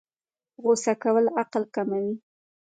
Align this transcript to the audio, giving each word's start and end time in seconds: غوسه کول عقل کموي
غوسه 0.61 0.93
کول 1.03 1.25
عقل 1.39 1.63
کموي 1.75 2.11